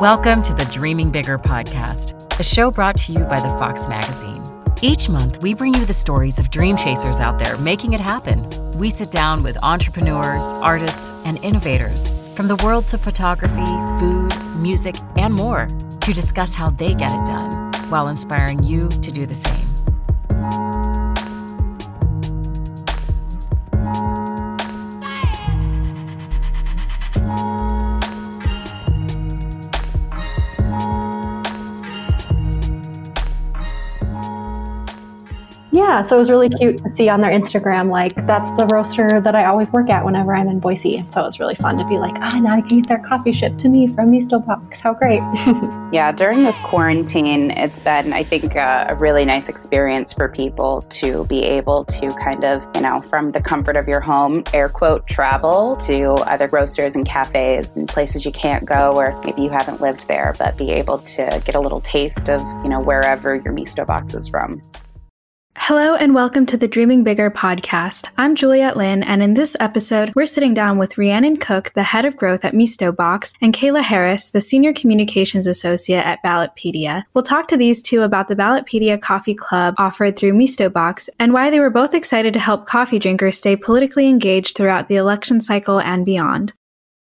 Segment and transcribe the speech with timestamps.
[0.00, 4.42] Welcome to the Dreaming Bigger podcast, a show brought to you by the Fox magazine.
[4.80, 8.42] Each month, we bring you the stories of dream chasers out there making it happen.
[8.78, 14.32] We sit down with entrepreneurs, artists, and innovators from the worlds of photography, food,
[14.62, 19.26] music, and more to discuss how they get it done while inspiring you to do
[19.26, 19.59] the same.
[35.90, 39.20] Yeah, so it was really cute to see on their Instagram, like, that's the roaster
[39.20, 41.04] that I always work at whenever I'm in Boise.
[41.10, 43.32] So it was really fun to be like, ah, now I can get their coffee
[43.32, 44.78] shipped to me from Misto Box.
[44.78, 45.18] How great.
[45.92, 50.82] yeah, during this quarantine, it's been, I think, uh, a really nice experience for people
[50.82, 54.68] to be able to kind of, you know, from the comfort of your home, air
[54.68, 59.50] quote, travel to other roasters and cafes and places you can't go or maybe you
[59.50, 63.34] haven't lived there, but be able to get a little taste of, you know, wherever
[63.34, 64.62] your Misto Box is from.
[65.62, 68.08] Hello and welcome to the Dreaming Bigger podcast.
[68.16, 72.06] I'm Juliet Lynn, and in this episode, we're sitting down with Rhiannon Cook, the head
[72.06, 77.04] of growth at Misto Box, and Kayla Harris, the senior communications associate at Ballotpedia.
[77.12, 81.34] We'll talk to these two about the Ballotpedia Coffee Club offered through Misto Box and
[81.34, 85.42] why they were both excited to help coffee drinkers stay politically engaged throughout the election
[85.42, 86.54] cycle and beyond.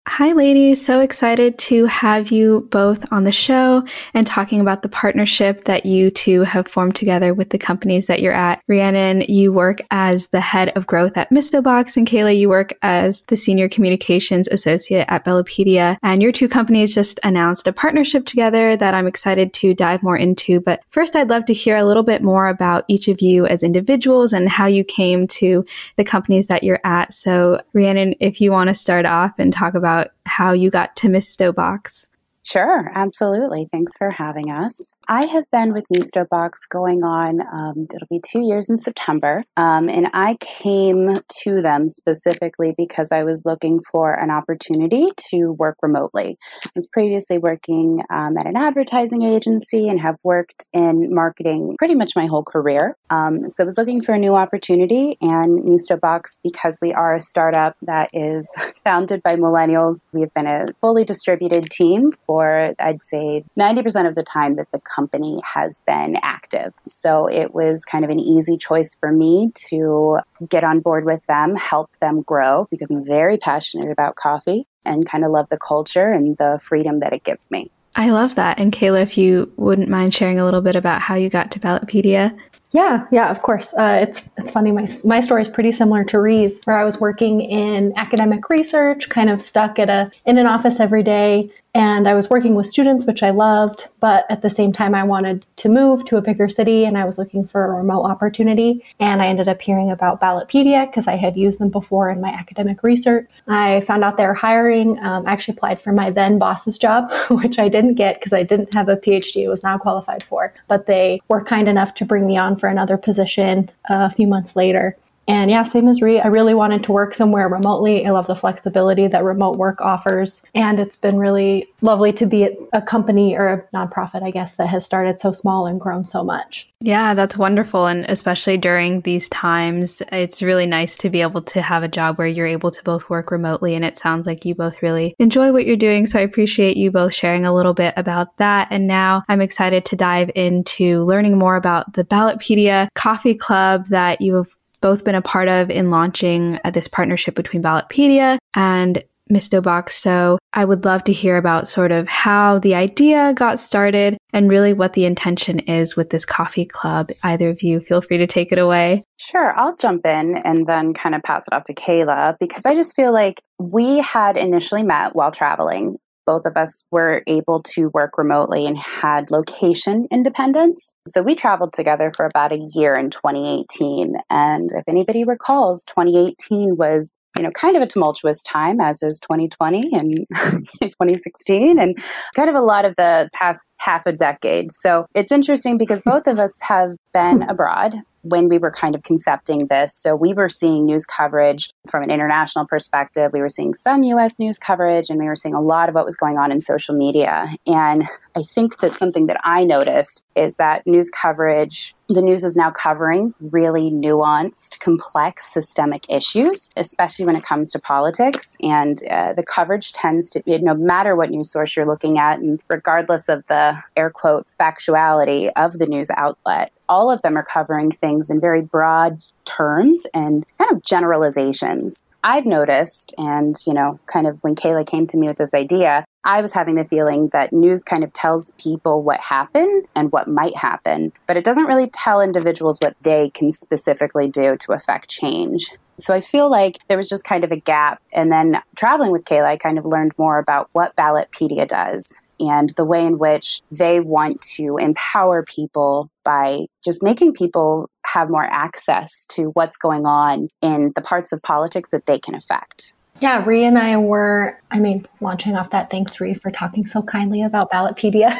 [0.08, 0.86] Hi, ladies.
[0.86, 5.86] So excited to have you both on the show and talking about the partnership that
[5.86, 8.62] you two have formed together with the companies that you're at.
[8.68, 13.24] Rhiannon, you work as the head of growth at Mistobox, and Kayla, you work as
[13.24, 15.98] the senior communications associate at Ballotpedia.
[16.04, 20.16] And your two companies just announced a partnership together that I'm excited to dive more
[20.16, 20.62] into.
[20.62, 23.64] But first, I'd love to hear a little bit more about each of you as
[23.64, 27.12] individuals and how you came to the companies that you're at.
[27.12, 30.96] So, Rhiannon, if you want to start off and talk about about how you got
[30.98, 32.08] to Misto Box.
[32.46, 33.66] Sure, absolutely.
[33.72, 34.92] Thanks for having us.
[35.08, 39.44] I have been with Misto Box going on, um, it'll be two years in September.
[39.58, 45.56] Um, and I came to them specifically because I was looking for an opportunity to
[45.58, 46.38] work remotely.
[46.66, 51.96] I was previously working um, at an advertising agency and have worked in marketing pretty
[51.96, 52.96] much my whole career.
[53.10, 57.16] Um, so I was looking for a new opportunity, and Misto Box, because we are
[57.16, 58.48] a startup that is
[58.84, 64.16] founded by millennials, we have been a fully distributed team for, I'd say, 90% of
[64.16, 66.74] the time that the company has been active.
[66.88, 71.26] So it was kind of an easy choice for me to get on board with
[71.28, 75.58] them, help them grow because I'm very passionate about coffee and kind of love the
[75.58, 77.72] culture and the freedom that it gives me.
[77.96, 78.60] I love that.
[78.60, 81.60] And Kayla, if you wouldn't mind sharing a little bit about how you got to
[81.60, 82.38] Ballotpedia.
[82.72, 83.74] Yeah, yeah, of course.
[83.74, 84.74] Uh, it's it's funny.
[84.74, 89.08] My my story is pretty similar to Ree's, where I was working in academic research,
[89.08, 92.68] kind of stuck at a in an office every day, and I was working with
[92.68, 96.22] students, which I loved, but at the same time, I wanted to move to a
[96.22, 98.82] bigger city and I was looking for a remote opportunity.
[99.02, 102.30] And I ended up hearing about Ballotpedia because I had used them before in my
[102.30, 103.30] academic research.
[103.50, 104.98] I found out they were hiring.
[105.04, 108.44] Um, I actually applied for my then boss's job, which I didn't get because I
[108.44, 110.54] didn't have a PhD, I was not qualified for.
[110.70, 114.56] But they were kind enough to bring me on for another position a few months
[114.56, 114.96] later.
[115.28, 118.06] And yeah, same as Ree, I really wanted to work somewhere remotely.
[118.06, 120.44] I love the flexibility that remote work offers.
[120.54, 124.56] And it's been really lovely to be at a company or a nonprofit, I guess,
[124.56, 126.70] that has started so small and grown so much.
[126.80, 127.88] Yeah, that's wonderful.
[127.88, 132.18] And especially during these times, it's really nice to be able to have a job
[132.18, 133.74] where you're able to both work remotely.
[133.74, 136.06] And it sounds like you both really enjoy what you're doing.
[136.06, 138.68] So I appreciate you both sharing a little bit about that.
[138.70, 144.22] And now I'm excited to dive into learning more about the Ballotpedia Coffee Club that
[144.22, 149.04] you have both been a part of in launching uh, this partnership between Ballotpedia and
[149.32, 149.96] Misto Box.
[149.96, 154.48] So I would love to hear about sort of how the idea got started and
[154.48, 157.10] really what the intention is with this coffee club.
[157.24, 159.02] Either of you feel free to take it away.
[159.18, 162.76] Sure, I'll jump in and then kind of pass it off to Kayla because I
[162.76, 167.90] just feel like we had initially met while traveling both of us were able to
[167.94, 170.94] work remotely and had location independence.
[171.08, 174.16] So we traveled together for about a year in 2018.
[174.30, 179.20] And if anybody recalls, 2018 was you know, kind of a tumultuous time, as is
[179.20, 180.26] 2020 and
[180.82, 181.98] 2016, and
[182.34, 184.72] kind of a lot of the past half a decade.
[184.72, 187.96] So it's interesting because both of us have been abroad
[188.26, 189.96] when we were kind of concepting this.
[189.96, 193.32] So we were seeing news coverage from an international perspective.
[193.32, 196.06] We were seeing some US news coverage and we were seeing a lot of what
[196.06, 197.48] was going on in social media.
[197.68, 198.04] And
[198.36, 202.72] I think that something that I noticed is that news coverage, the news is now
[202.72, 208.58] covering really nuanced, complex systemic issues, especially when it comes to politics.
[208.62, 212.40] And uh, the coverage tends to be, no matter what news source you're looking at,
[212.40, 217.44] and regardless of the air quote factuality of the news outlet, all of them are
[217.44, 222.08] covering things in very broad terms and kind of generalizations.
[222.24, 226.06] I've noticed, and you know, kind of when Kayla came to me with this idea,
[226.26, 230.28] I was having the feeling that news kind of tells people what happened and what
[230.28, 235.10] might happen, but it doesn't really tell individuals what they can specifically do to affect
[235.10, 235.70] change.
[235.98, 238.02] So I feel like there was just kind of a gap.
[238.12, 242.72] And then traveling with Kayla, I kind of learned more about what Ballotpedia does and
[242.72, 248.44] the way in which they want to empower people by just making people have more
[248.44, 252.94] access to what's going on in the parts of politics that they can affect.
[253.22, 255.90] Yeah, Ree and I were, I mean, launching off that.
[255.90, 258.38] Thanks, Ree, for talking so kindly about Ballotpedia.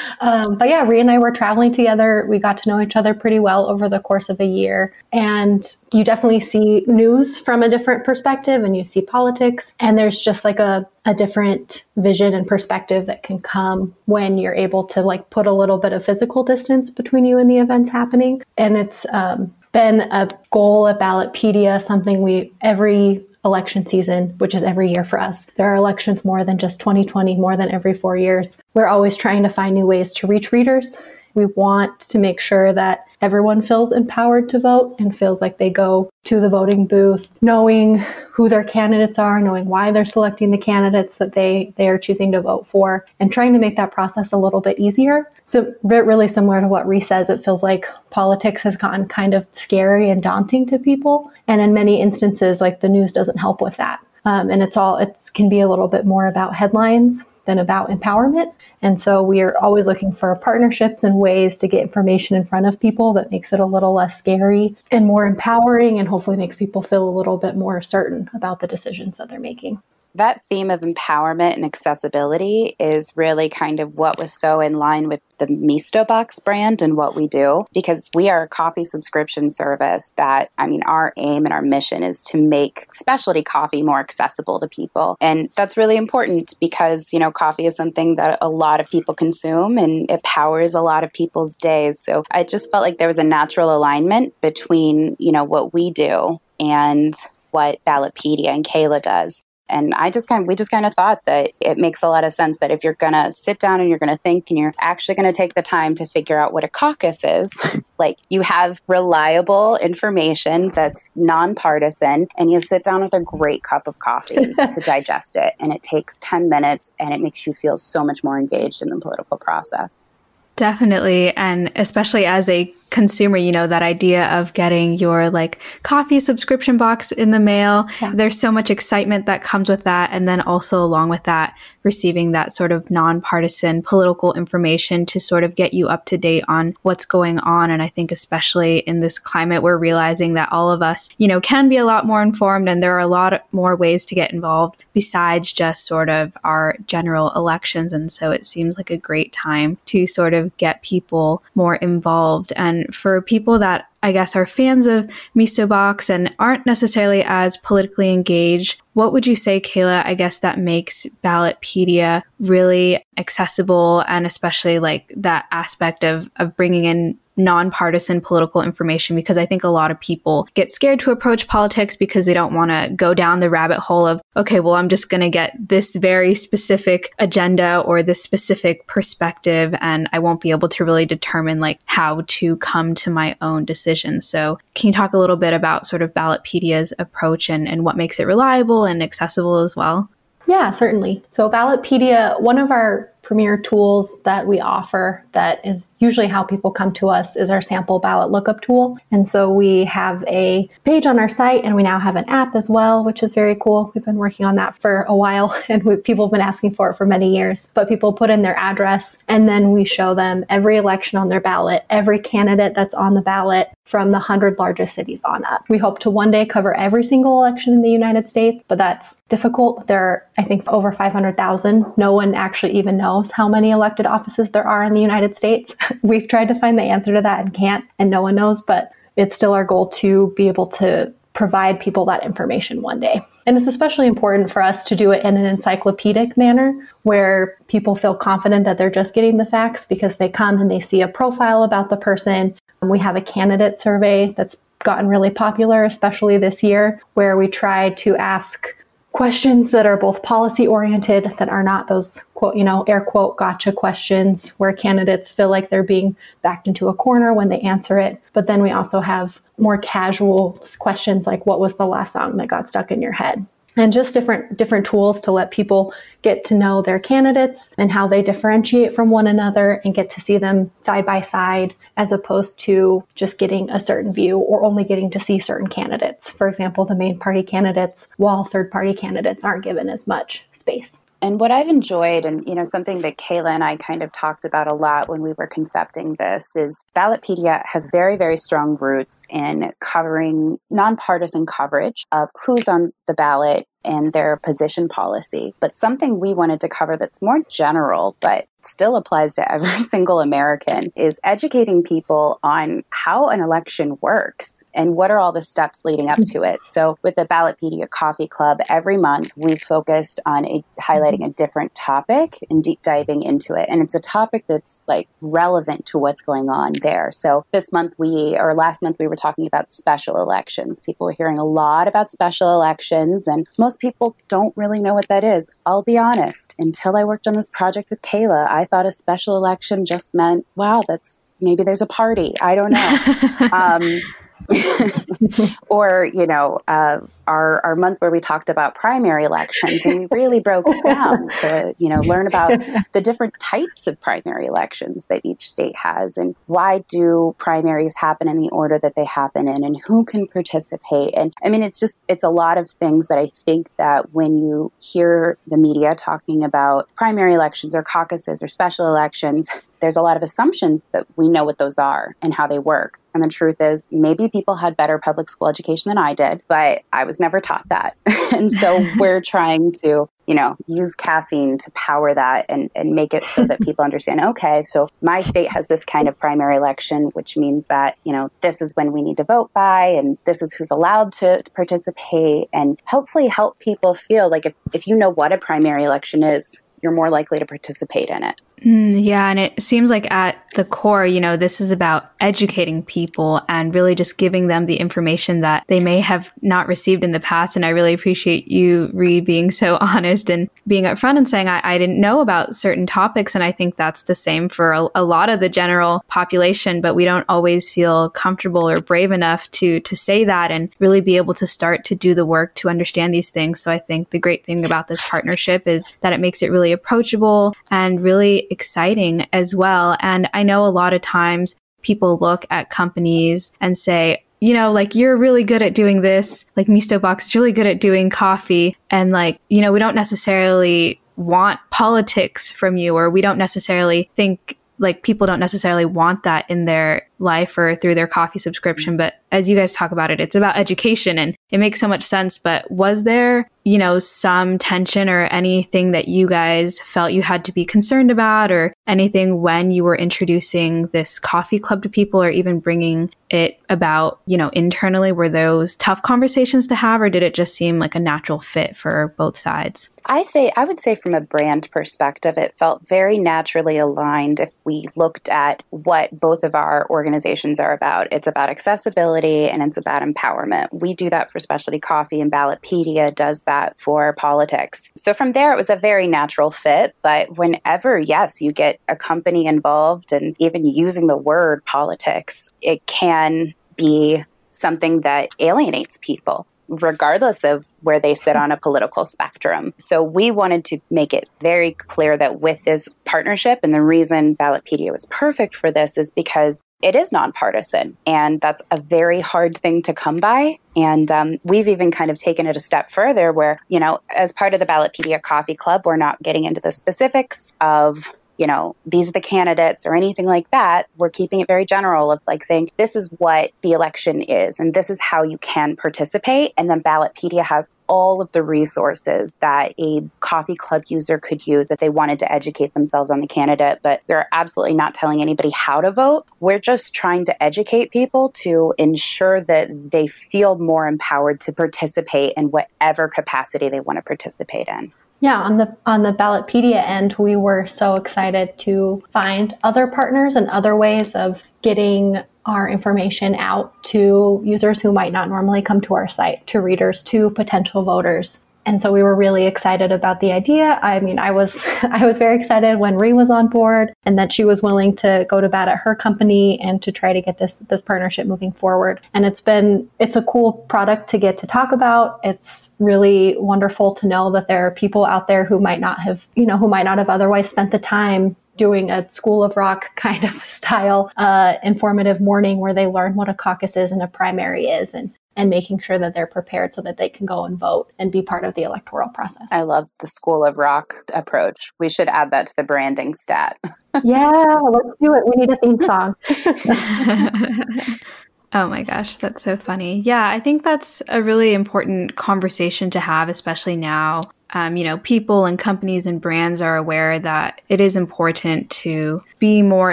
[0.20, 2.24] um, but yeah, Ree and I were traveling together.
[2.28, 4.94] We got to know each other pretty well over the course of a year.
[5.12, 9.74] And you definitely see news from a different perspective and you see politics.
[9.80, 14.54] And there's just like a, a different vision and perspective that can come when you're
[14.54, 17.90] able to like put a little bit of physical distance between you and the events
[17.90, 18.40] happening.
[18.56, 24.62] And it's um, been a goal at Ballotpedia, something we every election season, which is
[24.62, 25.46] every year for us.
[25.56, 28.60] There are elections more than just 2020, more than every four years.
[28.74, 30.98] We're always trying to find new ways to reach readers.
[31.34, 35.70] We want to make sure that everyone feels empowered to vote and feels like they
[35.70, 37.98] go to the voting booth knowing
[38.30, 42.32] who their candidates are, knowing why they're selecting the candidates that they, they are choosing
[42.32, 45.30] to vote for, and trying to make that process a little bit easier.
[45.44, 49.46] So, really similar to what Ree says, it feels like politics has gotten kind of
[49.52, 51.30] scary and daunting to people.
[51.46, 54.00] And in many instances, like the news doesn't help with that.
[54.24, 57.88] Um, and it's all, it can be a little bit more about headlines than about
[57.88, 58.52] empowerment.
[58.82, 62.66] And so we are always looking for partnerships and ways to get information in front
[62.66, 66.56] of people that makes it a little less scary and more empowering and hopefully makes
[66.56, 69.80] people feel a little bit more certain about the decisions that they're making
[70.16, 75.08] that theme of empowerment and accessibility is really kind of what was so in line
[75.08, 79.50] with the Misto Box brand and what we do because we are a coffee subscription
[79.50, 84.00] service that, I mean, our aim and our mission is to make specialty coffee more
[84.00, 85.16] accessible to people.
[85.20, 89.14] And that's really important because, you know, coffee is something that a lot of people
[89.14, 92.00] consume and it powers a lot of people's days.
[92.00, 95.90] So I just felt like there was a natural alignment between, you know, what we
[95.90, 97.14] do and
[97.50, 99.42] what Ballotpedia and Kayla does.
[99.68, 102.24] And I just kind of, we just kind of thought that it makes a lot
[102.24, 104.58] of sense that if you're going to sit down and you're going to think and
[104.58, 107.52] you're actually going to take the time to figure out what a caucus is,
[107.98, 113.86] like you have reliable information that's nonpartisan and you sit down with a great cup
[113.86, 115.54] of coffee to digest it.
[115.58, 118.88] And it takes 10 minutes and it makes you feel so much more engaged in
[118.88, 120.10] the political process.
[120.56, 121.36] Definitely.
[121.36, 126.76] And especially as a consumer, you know, that idea of getting your like coffee subscription
[126.76, 127.86] box in the mail.
[128.00, 128.12] Yeah.
[128.14, 130.10] There's so much excitement that comes with that.
[130.12, 135.44] And then also along with that, receiving that sort of nonpartisan political information to sort
[135.44, 137.70] of get you up to date on what's going on.
[137.70, 141.40] And I think especially in this climate, we're realizing that all of us, you know,
[141.40, 144.32] can be a lot more informed and there are a lot more ways to get
[144.32, 147.92] involved besides just sort of our general elections.
[147.92, 152.52] And so it seems like a great time to sort of get people more involved
[152.56, 157.56] and for people that I guess are fans of Misto Box and aren't necessarily as
[157.58, 164.26] politically engaged, what would you say, Kayla, I guess that makes Ballotpedia really accessible and
[164.26, 169.68] especially like that aspect of, of bringing in nonpartisan political information because I think a
[169.68, 173.40] lot of people get scared to approach politics because they don't want to go down
[173.40, 177.80] the rabbit hole of, okay, well, I'm just going to get this very specific agenda
[177.80, 182.56] or this specific perspective, and I won't be able to really determine like how to
[182.56, 183.85] come to my own decision.
[183.86, 187.96] So, can you talk a little bit about sort of Ballotpedia's approach and, and what
[187.96, 190.08] makes it reliable and accessible as well?
[190.46, 191.22] Yeah, certainly.
[191.28, 196.70] So, Ballotpedia, one of our premier tools that we offer that is usually how people
[196.70, 198.96] come to us is our sample ballot lookup tool.
[199.10, 202.54] And so we have a page on our site and we now have an app
[202.54, 203.90] as well, which is very cool.
[203.94, 206.90] We've been working on that for a while and we, people have been asking for
[206.90, 207.72] it for many years.
[207.74, 211.40] But people put in their address and then we show them every election on their
[211.40, 215.64] ballot, every candidate that's on the ballot, from the 100 largest cities on up.
[215.68, 219.16] We hope to one day cover every single election in the United States, but that's
[219.28, 219.86] difficult.
[219.86, 221.86] There are, I think, over 500,000.
[221.96, 225.76] No one actually even knows how many elected offices there are in the United States.
[226.02, 228.90] We've tried to find the answer to that and can't, and no one knows, but
[229.14, 233.24] it's still our goal to be able to provide people that information one day.
[233.44, 237.94] And it's especially important for us to do it in an encyclopedic manner where people
[237.94, 241.08] feel confident that they're just getting the facts because they come and they see a
[241.08, 246.38] profile about the person Um, we have a candidate survey that's gotten really popular, especially
[246.38, 248.74] this year, where we try to ask
[249.12, 253.38] questions that are both policy oriented, that are not those quote, you know, air quote
[253.38, 257.98] gotcha questions where candidates feel like they're being backed into a corner when they answer
[257.98, 258.22] it.
[258.34, 262.48] But then we also have more casual questions like, what was the last song that
[262.48, 263.46] got stuck in your head?
[263.76, 265.92] And just different different tools to let people
[266.22, 270.20] get to know their candidates and how they differentiate from one another and get to
[270.20, 274.84] see them side by side as opposed to just getting a certain view or only
[274.84, 276.28] getting to see certain candidates.
[276.28, 280.98] For example the main party candidates while third party candidates aren't given as much space
[281.22, 284.44] and what I've enjoyed, and you know, something that Kayla and I kind of talked
[284.44, 289.26] about a lot when we were concepting this, is Ballotpedia has very, very strong roots
[289.30, 295.54] in covering nonpartisan coverage of who's on the ballot and their position policy.
[295.60, 300.20] But something we wanted to cover that's more general, but still applies to every single
[300.20, 305.84] American is educating people on how an election works and what are all the steps
[305.84, 306.64] leading up to it.
[306.64, 311.74] So with the Ballotpedia Coffee Club, every month we've focused on a, highlighting a different
[311.74, 313.66] topic and deep diving into it.
[313.68, 317.10] And it's a topic that's like relevant to what's going on there.
[317.12, 320.80] So this month we, or last month we were talking about special elections.
[320.80, 324.94] People were hearing a lot about special elections and most most people don't really know
[324.94, 325.50] what that is.
[325.66, 326.54] I'll be honest.
[326.58, 330.46] Until I worked on this project with Kayla, I thought a special election just meant,
[330.54, 332.34] wow, that's maybe there's a party.
[332.40, 333.48] I don't know.
[333.52, 334.00] um,
[335.68, 340.08] or you know uh, our our month where we talked about primary elections and we
[340.10, 342.50] really broke it down to you know learn about
[342.92, 348.28] the different types of primary elections that each state has and why do primaries happen
[348.28, 351.10] in the order that they happen in and who can participate.
[351.16, 354.36] And I mean it's just it's a lot of things that I think that when
[354.38, 360.02] you hear the media talking about primary elections or caucuses or special elections there's a
[360.02, 362.98] lot of assumptions that we know what those are and how they work.
[363.14, 366.82] And the truth is, maybe people had better public school education than I did, but
[366.92, 367.96] I was never taught that.
[368.32, 373.14] and so we're trying to, you know, use caffeine to power that and, and make
[373.14, 377.04] it so that people understand, okay, so my state has this kind of primary election,
[377.14, 380.42] which means that, you know, this is when we need to vote by and this
[380.42, 385.10] is who's allowed to participate and hopefully help people feel like if, if you know
[385.10, 388.40] what a primary election is, you're more likely to participate in it.
[388.62, 392.82] Mm, yeah, and it seems like at the core, you know, this is about educating
[392.82, 397.12] people and really just giving them the information that they may have not received in
[397.12, 397.54] the past.
[397.54, 401.60] And I really appreciate you, Ree, being so honest and being upfront and saying, I,
[401.62, 403.34] I didn't know about certain topics.
[403.34, 406.94] And I think that's the same for a, a, lot of the general population, but
[406.94, 411.16] we don't always feel comfortable or brave enough to, to say that and really be
[411.16, 413.60] able to start to do the work to understand these things.
[413.60, 416.72] So I think the great thing about this partnership is that it makes it really
[416.72, 419.96] approachable and really exciting as well.
[420.00, 424.70] And I know a lot of times people look at companies and say, you know,
[424.70, 428.10] like you're really good at doing this, like Misto Box is really good at doing
[428.10, 428.76] coffee.
[428.90, 434.10] And like, you know, we don't necessarily want politics from you, or we don't necessarily
[434.16, 438.96] think like people don't necessarily want that in their life or through their coffee subscription.
[438.96, 442.02] But as you guys talk about it, it's about education and it makes so much
[442.02, 442.38] sense.
[442.38, 447.44] But was there, you know, some tension or anything that you guys felt you had
[447.44, 452.22] to be concerned about or anything when you were introducing this coffee club to people
[452.22, 455.10] or even bringing it about, you know, internally?
[455.10, 458.76] Were those tough conversations to have or did it just seem like a natural fit
[458.76, 459.90] for both sides?
[460.06, 464.52] I say, I would say from a brand perspective, it felt very naturally aligned if
[464.64, 468.08] we looked at what both of our organizations are about.
[468.10, 470.66] It's about accessibility and it's about empowerment.
[470.72, 474.90] We do that for specialty coffee, and Ballotpedia does that for politics.
[474.96, 476.96] So from there, it was a very natural fit.
[477.02, 482.84] But whenever, yes, you get a company involved and even using the word politics, it
[482.86, 489.74] can be something that alienates people regardless of where they sit on a political spectrum.
[489.78, 494.36] So we wanted to make it very clear that with this partnership, and the reason
[494.36, 499.56] Ballotpedia was perfect for this is because it is nonpartisan, and that's a very hard
[499.56, 500.58] thing to come by.
[500.76, 504.32] And um, we've even kind of taken it a step further where, you know, as
[504.32, 508.76] part of the Ballotpedia Coffee Club, we're not getting into the specifics of you know,
[508.84, 510.88] these are the candidates or anything like that.
[510.96, 514.74] We're keeping it very general of like saying, this is what the election is and
[514.74, 516.52] this is how you can participate.
[516.56, 521.70] And then Ballotpedia has all of the resources that a coffee club user could use
[521.70, 523.80] if they wanted to educate themselves on the candidate.
[523.82, 526.26] But we're absolutely not telling anybody how to vote.
[526.40, 532.34] We're just trying to educate people to ensure that they feel more empowered to participate
[532.36, 534.92] in whatever capacity they want to participate in.
[535.20, 540.36] Yeah, on the on the Ballotpedia end, we were so excited to find other partners
[540.36, 545.80] and other ways of getting our information out to users who might not normally come
[545.80, 548.45] to our site, to readers, to potential voters.
[548.66, 550.80] And so we were really excited about the idea.
[550.82, 554.32] I mean, I was I was very excited when Ree was on board and that
[554.32, 557.38] she was willing to go to bat at her company and to try to get
[557.38, 559.00] this this partnership moving forward.
[559.14, 562.20] And it's been it's a cool product to get to talk about.
[562.24, 566.26] It's really wonderful to know that there are people out there who might not have,
[566.34, 569.90] you know, who might not have otherwise spent the time doing a School of Rock
[569.96, 574.08] kind of style uh, informative morning where they learn what a caucus is and a
[574.08, 577.58] primary is and and making sure that they're prepared so that they can go and
[577.58, 579.48] vote and be part of the electoral process.
[579.50, 581.72] I love the School of Rock approach.
[581.78, 583.58] We should add that to the branding stat.
[584.04, 585.24] yeah, let's do it.
[585.26, 586.14] We need a theme song.
[588.52, 590.00] Oh my gosh, that's so funny.
[590.00, 594.96] Yeah, I think that's a really important conversation to have, especially now um, you know,
[594.96, 599.92] people and companies and brands are aware that it is important to be more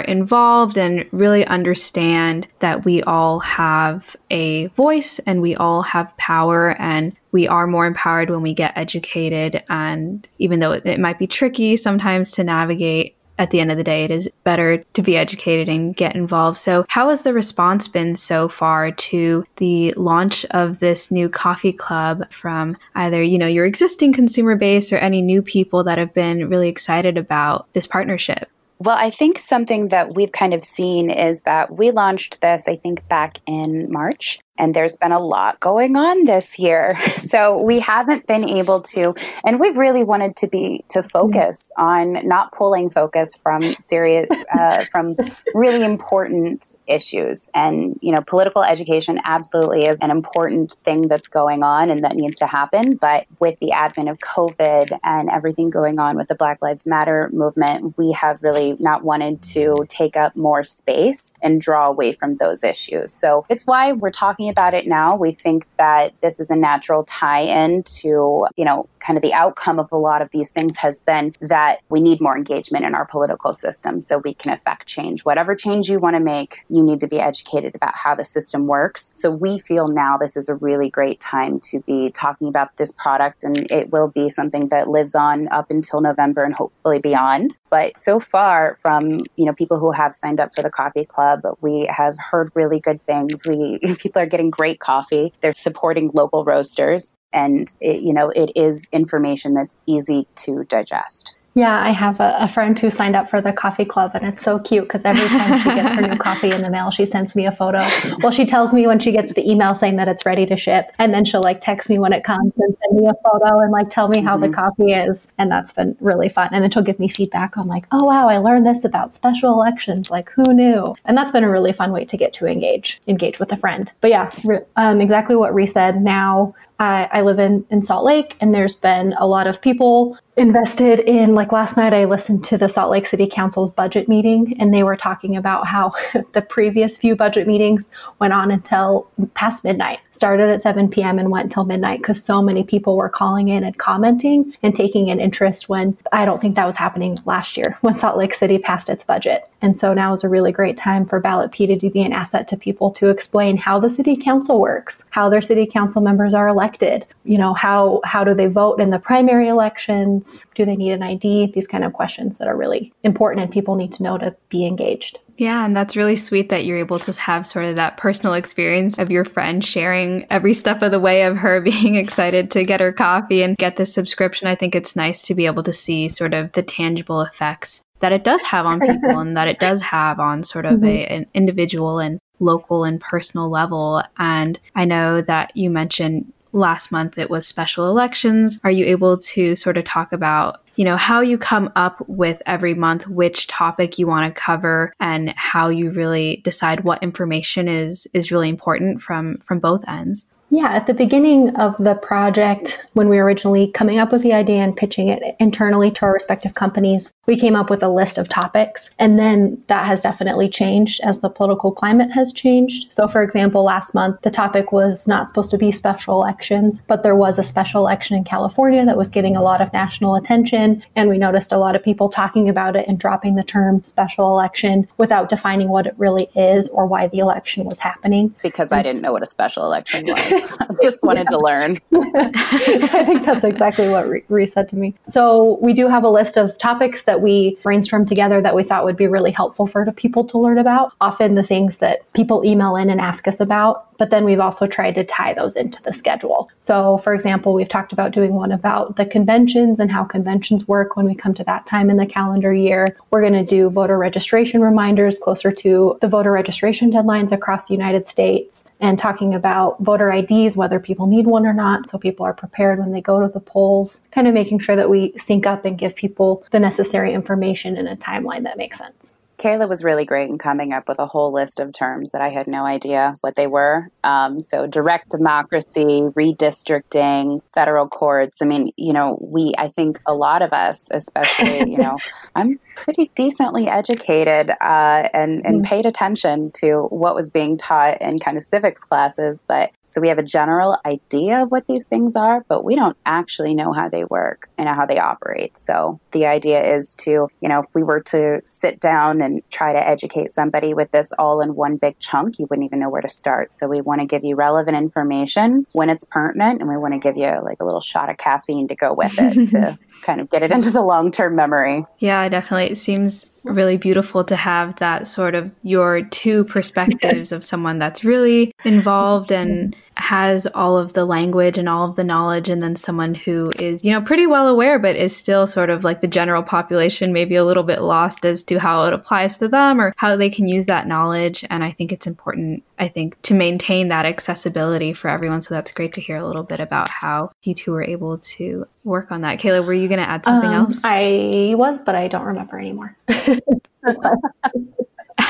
[0.00, 6.80] involved and really understand that we all have a voice and we all have power
[6.80, 9.62] and we are more empowered when we get educated.
[9.68, 13.76] And even though it, it might be tricky sometimes to navigate, at the end of
[13.76, 16.56] the day, it is better to be educated and get involved.
[16.56, 21.72] So, how has the response been so far to the launch of this new coffee
[21.72, 26.14] club from either, you know, your existing consumer base or any new people that have
[26.14, 28.48] been really excited about this partnership?
[28.78, 32.76] Well, I think something that we've kind of seen is that we launched this, I
[32.76, 36.96] think, back in March and there's been a lot going on this year.
[37.24, 42.26] So we haven't been able to and we've really wanted to be to focus on
[42.26, 45.16] not pulling focus from serious uh, from
[45.54, 47.50] really important issues.
[47.54, 52.14] And you know political education absolutely is an important thing that's going on and that
[52.14, 52.96] needs to happen.
[52.96, 57.30] But with the advent of covid and everything going on with the black lives matter
[57.32, 62.34] movement we have really not wanted to take up more space and draw away from
[62.34, 63.12] those issues.
[63.12, 66.56] So it's why we're talking talking about it now, we think that this is a
[66.56, 70.50] natural tie in to, you know, kind of the outcome of a lot of these
[70.50, 74.52] things has been that we need more engagement in our political system so we can
[74.52, 75.24] affect change.
[75.24, 78.66] Whatever change you want to make, you need to be educated about how the system
[78.66, 79.12] works.
[79.14, 82.92] So we feel now this is a really great time to be talking about this
[82.92, 87.58] product and it will be something that lives on up until November and hopefully beyond.
[87.70, 91.42] But so far from, you know, people who have signed up for the coffee club,
[91.60, 93.46] we have heard really good things.
[93.46, 95.32] We people are getting great coffee.
[95.40, 101.36] They're supporting local roasters and it, you know, it is information that's easy to digest.
[101.56, 104.42] Yeah, I have a, a, friend who signed up for the coffee club, and it's
[104.42, 107.36] so cute because every time she gets her new coffee in the mail, she sends
[107.36, 107.86] me a photo.
[108.22, 110.90] Well, she tells me when she gets the email saying that it's ready to ship,
[110.98, 113.70] and then she'll like text me when it comes and send me a photo and
[113.70, 114.50] like tell me how mm-hmm.
[114.50, 116.48] the coffee is, and that's been really fun.
[116.50, 119.52] And then she'll give me feedback on like, oh wow, I learned this about special
[119.52, 120.10] elections.
[120.10, 120.96] Like, who knew?
[121.04, 123.92] And that's been a really fun way to get to engage engage with a friend.
[124.00, 126.02] But yeah, re- um, exactly what Ree said.
[126.02, 130.18] Now I, I live in, in Salt Lake, and there's been a lot of people
[130.36, 134.56] invested in like last night i listened to the salt lake city council's budget meeting
[134.58, 135.92] and they were talking about how
[136.32, 141.30] the previous few budget meetings went on until past midnight started at 7 p.m and
[141.30, 145.20] went until midnight because so many people were calling in and commenting and taking an
[145.20, 148.88] interest when i don't think that was happening last year when salt lake city passed
[148.88, 152.02] its budget and so now is a really great time for ballot ballotpedia to be
[152.02, 156.02] an asset to people to explain how the city council works how their city council
[156.02, 160.64] members are elected you know how how do they vote in the primary elections do
[160.64, 161.52] they need an ID?
[161.52, 164.66] These kind of questions that are really important and people need to know to be
[164.66, 165.18] engaged.
[165.36, 168.98] Yeah, and that's really sweet that you're able to have sort of that personal experience
[168.98, 172.80] of your friend sharing every step of the way of her being excited to get
[172.80, 174.46] her coffee and get the subscription.
[174.46, 178.12] I think it's nice to be able to see sort of the tangible effects that
[178.12, 180.84] it does have on people and that it does have on sort of mm-hmm.
[180.84, 184.02] a, an individual and local and personal level.
[184.18, 188.60] And I know that you mentioned last month it was special elections.
[188.64, 192.40] Are you able to sort of talk about, you know, how you come up with
[192.46, 197.68] every month which topic you want to cover and how you really decide what information
[197.68, 200.32] is is really important from from both ends?
[200.54, 204.32] Yeah, at the beginning of the project, when we were originally coming up with the
[204.32, 208.18] idea and pitching it internally to our respective companies, we came up with a list
[208.18, 208.90] of topics.
[209.00, 212.94] And then that has definitely changed as the political climate has changed.
[212.94, 217.02] So, for example, last month, the topic was not supposed to be special elections, but
[217.02, 220.84] there was a special election in California that was getting a lot of national attention.
[220.94, 224.28] And we noticed a lot of people talking about it and dropping the term special
[224.28, 228.32] election without defining what it really is or why the election was happening.
[228.40, 230.43] Because I didn't know what a special election was.
[230.82, 231.78] just wanted to learn.
[231.94, 234.94] I think that's exactly what Ree said to me.
[235.06, 238.84] So we do have a list of topics that we brainstormed together that we thought
[238.84, 240.92] would be really helpful for people to learn about.
[241.00, 244.66] Often the things that people email in and ask us about but then we've also
[244.66, 246.50] tried to tie those into the schedule.
[246.60, 250.96] So, for example, we've talked about doing one about the conventions and how conventions work
[250.96, 252.96] when we come to that time in the calendar year.
[253.10, 257.74] We're going to do voter registration reminders closer to the voter registration deadlines across the
[257.74, 260.10] United States and talking about voter
[260.56, 263.40] Whether people need one or not, so people are prepared when they go to the
[263.40, 267.76] polls, kind of making sure that we sync up and give people the necessary information
[267.76, 269.13] in a timeline that makes sense.
[269.38, 272.30] Kayla was really great in coming up with a whole list of terms that I
[272.30, 273.90] had no idea what they were.
[274.02, 278.40] Um, so, direct democracy, redistricting, federal courts.
[278.42, 281.96] I mean, you know, we, I think a lot of us, especially, you know,
[282.34, 285.64] I'm pretty decently educated uh, and, and mm.
[285.64, 289.44] paid attention to what was being taught in kind of civics classes.
[289.46, 292.96] But so we have a general idea of what these things are, but we don't
[293.06, 295.56] actually know how they work and how they operate.
[295.56, 299.72] So the idea is to, you know, if we were to sit down and try
[299.72, 303.02] to educate somebody with this all in one big chunk, you wouldn't even know where
[303.02, 303.52] to start.
[303.52, 307.00] So we want to give you relevant information when it's pertinent, and we want to
[307.00, 310.30] give you like a little shot of caffeine to go with it to kind of
[310.30, 311.84] get it into the long term memory.
[311.98, 312.70] Yeah, definitely.
[312.70, 318.04] It seems really beautiful to have that sort of your two perspectives of someone that's
[318.04, 322.74] really involved and has all of the language and all of the knowledge and then
[322.74, 326.08] someone who is you know pretty well aware but is still sort of like the
[326.08, 329.94] general population maybe a little bit lost as to how it applies to them or
[329.96, 333.88] how they can use that knowledge and i think it's important i think to maintain
[333.88, 337.54] that accessibility for everyone so that's great to hear a little bit about how you
[337.54, 340.66] two were able to work on that kayla were you going to add something um,
[340.66, 342.96] else i was but i don't remember anymore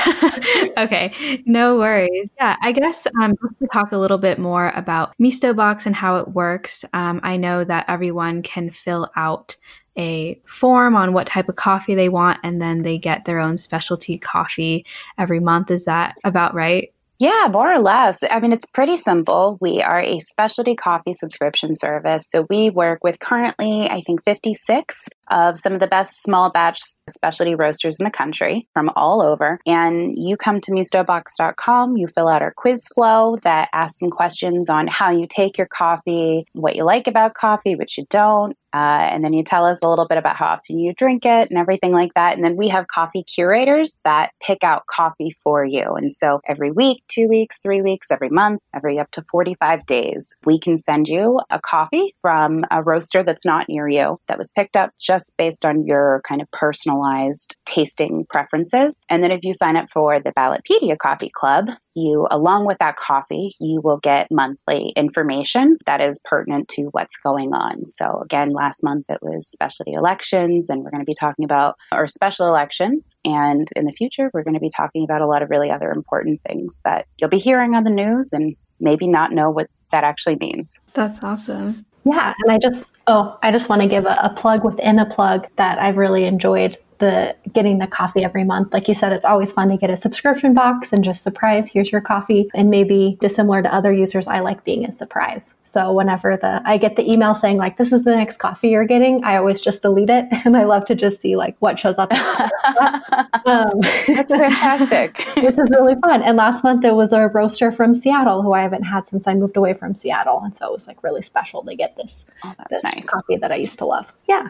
[0.77, 2.29] okay, no worries.
[2.37, 5.95] Yeah, I guess um, just to talk a little bit more about Misto Box and
[5.95, 6.85] how it works.
[6.93, 9.55] Um, I know that everyone can fill out
[9.97, 13.57] a form on what type of coffee they want, and then they get their own
[13.57, 14.85] specialty coffee
[15.17, 15.71] every month.
[15.71, 16.93] Is that about right?
[17.17, 18.23] Yeah, more or less.
[18.29, 19.57] I mean, it's pretty simple.
[19.61, 22.25] We are a specialty coffee subscription service.
[22.27, 26.79] So we work with currently, I think, 56 of some of the best small batch
[27.09, 29.59] specialty roasters in the country from all over.
[29.65, 34.69] And you come to mistobox.com, you fill out our quiz flow that asks some questions
[34.69, 39.07] on how you take your coffee, what you like about coffee, what you don't, uh,
[39.09, 41.57] and then you tell us a little bit about how often you drink it and
[41.57, 42.35] everything like that.
[42.35, 45.93] And then we have coffee curators that pick out coffee for you.
[45.95, 50.35] And so every week, two weeks, three weeks, every month, every up to 45 days,
[50.45, 54.51] we can send you a coffee from a roaster that's not near you that was
[54.51, 59.05] picked up just based on your kind of personalized tasting preferences.
[59.09, 62.97] And then if you sign up for the Ballotpedia Coffee Club, you, along with that
[62.97, 67.85] coffee, you will get monthly information that is pertinent to what's going on.
[67.85, 71.75] So, again, last month it was specialty elections, and we're going to be talking about
[71.91, 73.17] our special elections.
[73.25, 75.91] And in the future, we're going to be talking about a lot of really other
[75.91, 80.03] important things that you'll be hearing on the news and maybe not know what that
[80.03, 80.79] actually means.
[80.93, 81.85] That's awesome.
[82.03, 85.07] Yeah, and I just oh, I just want to give a, a plug within a
[85.07, 88.73] plug that I've really enjoyed the getting the coffee every month.
[88.73, 91.91] Like you said, it's always fun to get a subscription box and just surprise, here's
[91.91, 92.49] your coffee.
[92.53, 95.55] And maybe dissimilar to other users, I like being a surprise.
[95.63, 98.85] So whenever the I get the email saying like this is the next coffee you're
[98.85, 101.97] getting, I always just delete it and I love to just see like what shows
[101.97, 102.11] up.
[103.45, 105.17] um, That's fantastic.
[105.35, 106.21] which is really fun.
[106.21, 109.33] And last month there was a roaster from Seattle who I haven't had since I
[109.33, 110.41] moved away from Seattle.
[110.43, 113.09] And so it was like really special to get this, oh, this nice.
[113.09, 114.11] coffee that I used to love.
[114.27, 114.49] Yeah.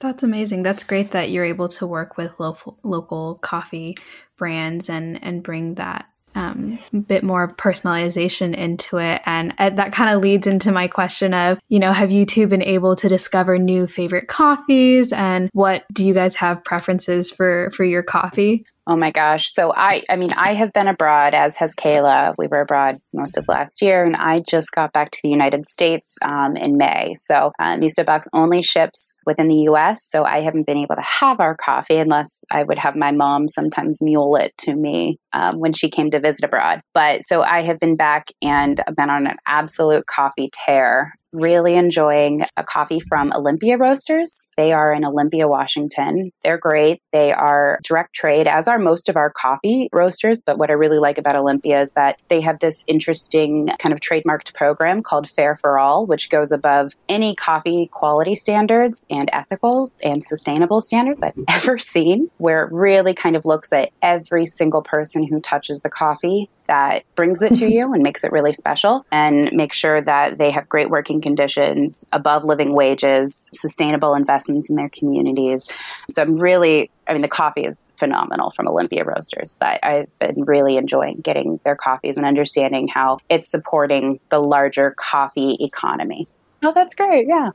[0.00, 0.62] That's amazing.
[0.62, 3.96] That's great that you're able to work with local local coffee
[4.36, 9.22] brands and and bring that um, bit more personalization into it.
[9.24, 12.46] And uh, that kind of leads into my question of, you know, have you two
[12.46, 17.70] been able to discover new favorite coffees and what do you guys have preferences for
[17.70, 18.66] for your coffee?
[18.86, 19.50] Oh my gosh.
[19.50, 22.34] So I I mean I have been abroad as has Kayla.
[22.36, 25.66] We were abroad most of last year and I just got back to the United
[25.66, 27.14] States um, in May.
[27.18, 30.06] So uh, Misto Box only ships within the US.
[30.06, 33.48] So I haven't been able to have our coffee unless I would have my mom
[33.48, 36.82] sometimes mule it to me um, when she came to visit abroad.
[36.92, 42.40] But so I have been back and been on an absolute coffee tear really enjoying
[42.56, 44.48] a coffee from Olympia Roasters.
[44.56, 46.30] They are in Olympia, Washington.
[46.42, 47.02] They're great.
[47.12, 50.42] They are direct trade, as are most of our coffee roasters.
[50.44, 54.00] But what I really like about Olympia is that they have this interesting kind of
[54.00, 59.90] trademarked program called Fair for All, which goes above any coffee quality standards and ethical
[60.02, 64.82] and sustainable standards I've ever seen, where it really kind of looks at every single
[64.82, 69.04] person who touches the coffee that brings it to you and makes it really special
[69.10, 74.76] and make sure that they have great working conditions, above living wages, sustainable investments in
[74.76, 75.68] their communities.
[76.10, 80.44] So I'm really, I mean, the coffee is phenomenal from Olympia Roasters, but I've been
[80.44, 86.28] really enjoying getting their coffees and understanding how it's supporting the larger coffee economy.
[86.64, 87.26] Oh, that's great.
[87.28, 87.50] Yeah.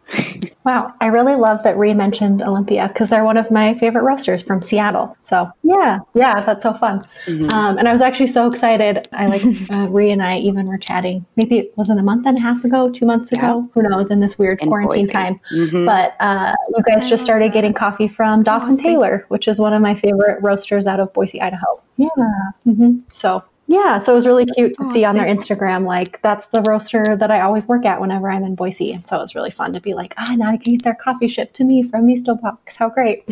[0.65, 0.93] wow.
[1.02, 4.62] I really love that Ree mentioned Olympia because they're one of my favorite roasters from
[4.62, 5.17] Seattle.
[5.24, 7.08] So, yeah, yeah, that's so fun.
[7.26, 7.50] Mm-hmm.
[7.50, 9.08] Um, and I was actually so excited.
[9.12, 12.38] I like, uh, Ree and I even were chatting, maybe it wasn't a month and
[12.38, 13.67] a half ago, two months ago, yeah.
[13.74, 15.13] who knows, in this weird in quarantine Boise.
[15.13, 15.39] time.
[15.52, 15.86] Mm-hmm.
[15.86, 19.82] But uh, you guys just started getting coffee from Dawson Taylor, which is one of
[19.82, 21.82] my favorite roasters out of Boise, Idaho.
[21.98, 22.08] Yeah.
[22.67, 23.00] Mm-hmm.
[23.12, 26.47] So yeah, so it was really cute to oh, see on their Instagram, like, that's
[26.47, 28.93] the roaster that I always work at whenever I'm in Boise.
[28.93, 30.95] And so it was really fun to be like, ah, now I can get their
[30.95, 32.75] coffee shipped to me from Misto Box.
[32.75, 33.25] How great.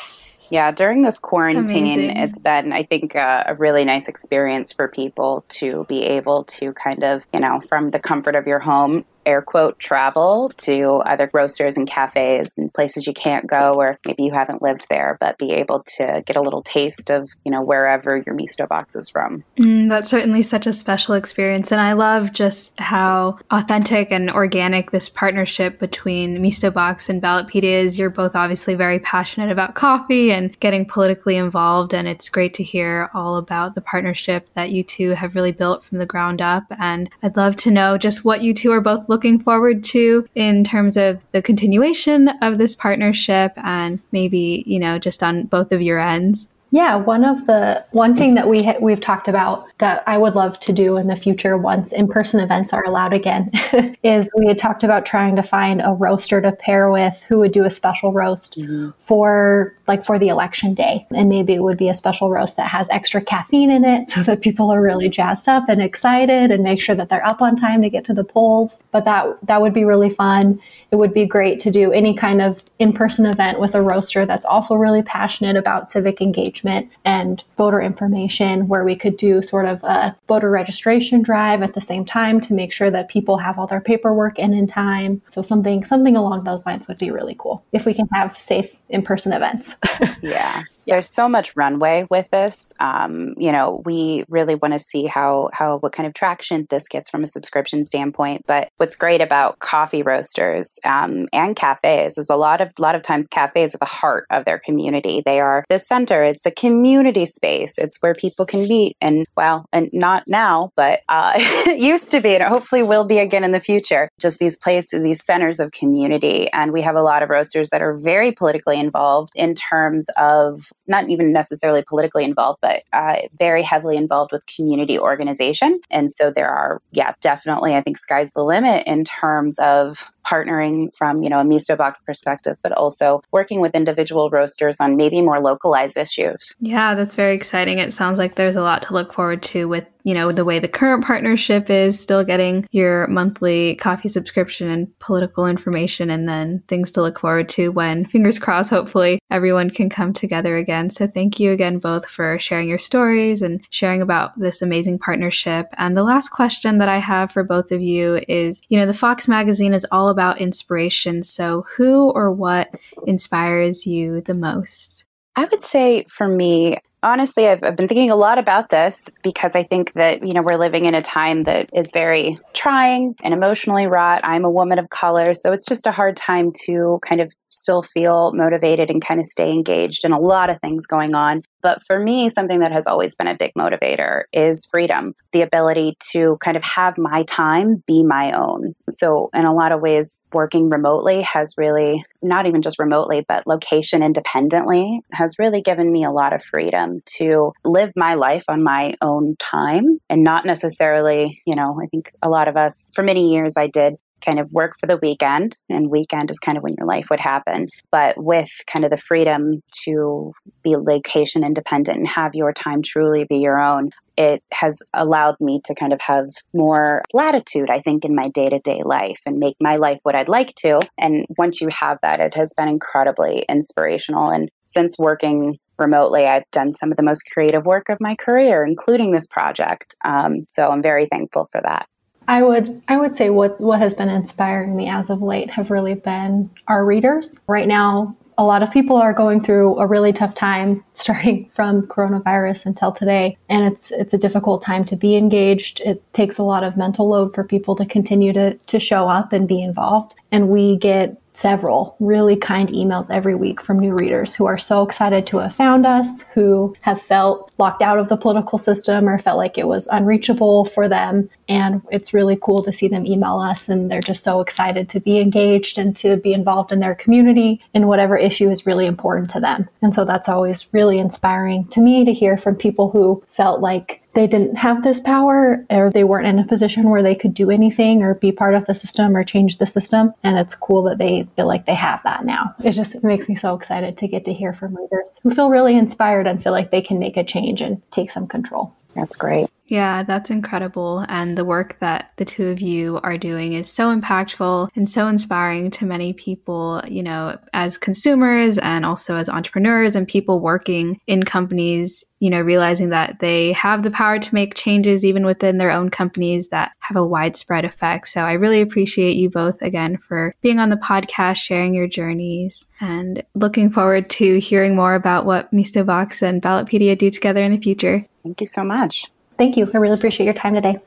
[0.50, 2.16] yeah, during this quarantine, Amazing.
[2.16, 6.72] it's been, I think, uh, a really nice experience for people to be able to
[6.72, 11.30] kind of, you know, from the comfort of your home, air quote travel to other
[11.32, 15.38] roasters and cafes and places you can't go or maybe you haven't lived there but
[15.38, 19.08] be able to get a little taste of you know wherever your misto box is
[19.08, 19.44] from.
[19.58, 21.72] Mm, that's certainly such a special experience.
[21.72, 27.84] And i love just how authentic and organic this partnership between misto box and ballotpedia
[27.84, 27.98] is.
[27.98, 32.62] You're both obviously very passionate about coffee and getting politically involved and it's great to
[32.62, 36.64] hear all about the partnership that you two have really built from the ground up.
[36.78, 40.64] And i'd love to know just what you two are both looking forward to in
[40.64, 45.80] terms of the continuation of this partnership and maybe, you know, just on both of
[45.80, 46.48] your ends?
[46.74, 50.34] Yeah, one of the one thing that we ha- we've talked about that I would
[50.34, 53.52] love to do in the future once in-person events are allowed again
[54.02, 57.52] is we had talked about trying to find a roaster to pair with who would
[57.52, 58.90] do a special roast mm-hmm.
[58.98, 61.06] for like for the election day.
[61.14, 64.24] And maybe it would be a special roast that has extra caffeine in it so
[64.24, 67.54] that people are really jazzed up and excited and make sure that they're up on
[67.54, 68.82] time to get to the polls.
[68.90, 70.60] But that that would be really fun.
[70.90, 74.44] It would be great to do any kind of in-person event with a roaster that's
[74.44, 76.63] also really passionate about civic engagement
[77.04, 81.80] and voter information where we could do sort of a voter registration drive at the
[81.80, 85.22] same time to make sure that people have all their paperwork in in time.
[85.28, 88.78] So something something along those lines would be really cool if we can have safe
[88.88, 89.76] in-person events.
[90.20, 92.72] Yeah there's so much runway with this.
[92.80, 96.88] Um, you know, we really want to see how how what kind of traction this
[96.88, 98.42] gets from a subscription standpoint.
[98.46, 103.02] But what's great about coffee roasters um, and cafes is a lot of lot of
[103.02, 105.22] times cafes are the heart of their community.
[105.24, 106.22] They are the center.
[106.22, 107.78] It's a community space.
[107.78, 108.96] It's where people can meet.
[109.00, 113.18] And well, and not now, but uh, it used to be, and hopefully will be
[113.18, 114.08] again in the future.
[114.20, 116.50] Just these places, these centers of community.
[116.52, 120.72] And we have a lot of roasters that are very politically involved in terms of
[120.86, 125.80] not even necessarily politically involved, but uh, very heavily involved with community organization.
[125.90, 130.94] And so there are, yeah, definitely, I think sky's the limit in terms of partnering
[130.96, 135.20] from you know a misto box perspective but also working with individual roasters on maybe
[135.20, 139.12] more localized issues yeah that's very exciting it sounds like there's a lot to look
[139.12, 143.74] forward to with you know, the way the current partnership is, still getting your monthly
[143.76, 148.68] coffee subscription and political information, and then things to look forward to when, fingers crossed,
[148.68, 150.90] hopefully everyone can come together again.
[150.90, 155.68] So thank you again both for sharing your stories and sharing about this amazing partnership.
[155.78, 158.92] And the last question that I have for both of you is, you know, the
[158.92, 161.22] Fox magazine is all about inspiration.
[161.22, 162.70] So who or what
[163.06, 165.04] inspires you the most?
[165.36, 169.54] I would say for me, honestly, I've, I've, been thinking a lot about this because
[169.54, 173.34] I think that, you know, we're living in a time that is very trying and
[173.34, 174.20] emotionally wrought.
[174.24, 177.82] I'm a woman of color, so it's just a hard time to kind of still
[177.82, 181.42] feel motivated and kind of stay engaged in a lot of things going on.
[181.64, 185.96] But for me, something that has always been a big motivator is freedom, the ability
[186.12, 188.74] to kind of have my time be my own.
[188.90, 193.46] So, in a lot of ways, working remotely has really, not even just remotely, but
[193.46, 198.62] location independently, has really given me a lot of freedom to live my life on
[198.62, 203.02] my own time and not necessarily, you know, I think a lot of us, for
[203.02, 206.64] many years, I did kind of work for the weekend, and weekend is kind of
[206.64, 207.66] when your life would happen.
[207.90, 213.24] But with kind of the freedom to be location independent and have your time truly
[213.28, 218.04] be your own, it has allowed me to kind of have more latitude, I think,
[218.04, 220.80] in my day to day life and make my life what I'd like to.
[220.98, 224.30] And once you have that, it has been incredibly inspirational.
[224.30, 228.64] And since working remotely, I've done some of the most creative work of my career,
[228.64, 229.96] including this project.
[230.04, 231.88] Um, so I'm very thankful for that.
[232.28, 235.70] I would I would say what what has been inspiring me as of late have
[235.70, 237.38] really been our readers.
[237.46, 241.86] Right now, a lot of people are going through a really tough time starting from
[241.86, 246.42] coronavirus until today and it's it's a difficult time to be engaged it takes a
[246.42, 250.14] lot of mental load for people to continue to to show up and be involved
[250.34, 254.82] and we get several really kind emails every week from new readers who are so
[254.82, 259.16] excited to have found us, who have felt locked out of the political system or
[259.16, 261.30] felt like it was unreachable for them.
[261.48, 264.98] And it's really cool to see them email us and they're just so excited to
[264.98, 269.30] be engaged and to be involved in their community in whatever issue is really important
[269.30, 269.68] to them.
[269.82, 274.02] And so that's always really inspiring to me to hear from people who felt like
[274.14, 277.50] they didn't have this power or they weren't in a position where they could do
[277.50, 280.12] anything or be part of the system or change the system.
[280.22, 282.54] And it's cool that they feel like they have that now.
[282.62, 285.76] It just makes me so excited to get to hear from leaders who feel really
[285.76, 288.74] inspired and feel like they can make a change and take some control.
[288.94, 289.48] That's great.
[289.74, 291.04] Yeah, that's incredible.
[291.08, 295.08] And the work that the two of you are doing is so impactful and so
[295.08, 301.00] inspiring to many people, you know, as consumers and also as entrepreneurs and people working
[301.08, 305.58] in companies, you know, realizing that they have the power to make changes even within
[305.58, 308.06] their own companies that have a widespread effect.
[308.06, 312.64] So I really appreciate you both again for being on the podcast, sharing your journeys,
[312.80, 317.50] and looking forward to hearing more about what Misto Box and Ballotpedia do together in
[317.50, 318.04] the future.
[318.22, 319.10] Thank you so much.
[319.38, 319.70] Thank you.
[319.72, 320.78] I really appreciate your time today.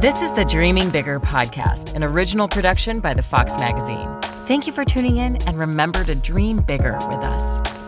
[0.00, 4.20] This is the Dreaming Bigger podcast, an original production by the Fox Magazine.
[4.44, 7.83] Thank you for tuning in and remember to dream bigger with us.